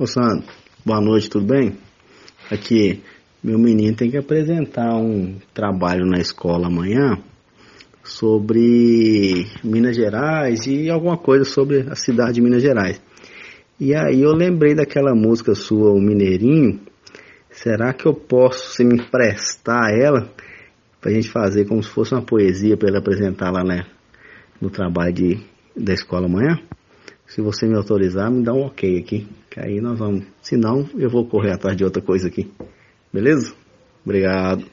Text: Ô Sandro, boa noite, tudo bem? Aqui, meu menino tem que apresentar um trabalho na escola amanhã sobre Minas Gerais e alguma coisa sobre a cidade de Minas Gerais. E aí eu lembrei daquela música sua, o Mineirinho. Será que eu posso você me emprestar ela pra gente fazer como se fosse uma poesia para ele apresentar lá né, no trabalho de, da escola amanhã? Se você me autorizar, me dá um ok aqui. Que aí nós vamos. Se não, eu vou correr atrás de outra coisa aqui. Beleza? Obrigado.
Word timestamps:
Ô 0.00 0.06
Sandro, 0.06 0.46
boa 0.82 0.98
noite, 0.98 1.28
tudo 1.28 1.44
bem? 1.44 1.76
Aqui, 2.50 3.02
meu 3.44 3.58
menino 3.58 3.94
tem 3.94 4.10
que 4.10 4.16
apresentar 4.16 4.96
um 4.96 5.36
trabalho 5.52 6.06
na 6.06 6.18
escola 6.18 6.68
amanhã 6.68 7.18
sobre 8.02 9.46
Minas 9.62 9.94
Gerais 9.94 10.66
e 10.66 10.88
alguma 10.88 11.18
coisa 11.18 11.44
sobre 11.44 11.80
a 11.80 11.94
cidade 11.94 12.36
de 12.36 12.40
Minas 12.40 12.62
Gerais. 12.62 12.98
E 13.78 13.94
aí 13.94 14.22
eu 14.22 14.32
lembrei 14.32 14.74
daquela 14.74 15.14
música 15.14 15.54
sua, 15.54 15.90
o 15.92 16.00
Mineirinho. 16.00 16.80
Será 17.50 17.92
que 17.92 18.06
eu 18.06 18.14
posso 18.14 18.70
você 18.70 18.82
me 18.82 18.94
emprestar 18.94 19.90
ela 20.00 20.32
pra 20.98 21.12
gente 21.12 21.28
fazer 21.28 21.66
como 21.66 21.82
se 21.82 21.90
fosse 21.90 22.14
uma 22.14 22.24
poesia 22.24 22.74
para 22.74 22.88
ele 22.88 22.96
apresentar 22.96 23.50
lá 23.50 23.62
né, 23.62 23.84
no 24.58 24.70
trabalho 24.70 25.12
de, 25.12 25.38
da 25.76 25.92
escola 25.92 26.24
amanhã? 26.24 26.58
Se 27.26 27.42
você 27.42 27.66
me 27.66 27.76
autorizar, 27.76 28.30
me 28.30 28.42
dá 28.42 28.54
um 28.54 28.62
ok 28.62 28.98
aqui. 28.98 29.28
Que 29.50 29.60
aí 29.60 29.80
nós 29.80 29.98
vamos. 29.98 30.24
Se 30.40 30.56
não, 30.56 30.88
eu 30.96 31.10
vou 31.10 31.26
correr 31.26 31.52
atrás 31.52 31.76
de 31.76 31.84
outra 31.84 32.00
coisa 32.00 32.28
aqui. 32.28 32.50
Beleza? 33.12 33.52
Obrigado. 34.04 34.64